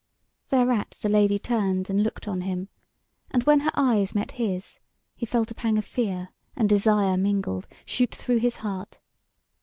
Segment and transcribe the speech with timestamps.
[0.49, 2.69] Thereat the Lady turned and looked on him,
[3.29, 4.79] and when her eyes met his,
[5.15, 8.99] he felt a pang of fear and desire mingled shoot through his heart.